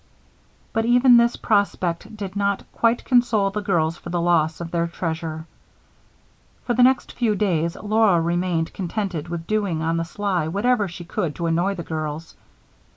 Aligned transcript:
'"But 0.73 0.83
even 0.85 1.17
this 1.17 1.35
prospect 1.35 2.17
did 2.17 2.35
not 2.35 2.63
quite 2.71 3.05
console 3.05 3.51
the 3.51 3.61
girls 3.61 3.97
for 3.97 4.09
the 4.09 4.19
loss 4.19 4.59
of 4.59 4.71
their 4.71 4.87
treasure. 4.87 5.45
For 6.63 6.73
the 6.73 6.81
next 6.81 7.11
few 7.13 7.35
days, 7.35 7.75
Laura 7.75 8.19
remained 8.19 8.73
contented 8.73 9.27
with 9.29 9.45
doing 9.45 9.83
on 9.83 9.97
the 9.97 10.03
sly 10.03 10.47
whatever 10.47 10.87
she 10.87 11.03
could 11.05 11.35
to 11.35 11.45
annoy 11.45 11.75
the 11.75 11.83
girls. 11.83 12.33